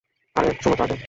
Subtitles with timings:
[0.35, 0.95] আরে শুনো তো আগে।